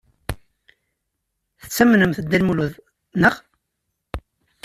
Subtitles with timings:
[1.61, 2.73] Tettamnemt Dda Lmulud,
[3.21, 3.35] naɣ?